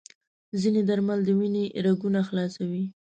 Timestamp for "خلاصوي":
2.29-2.83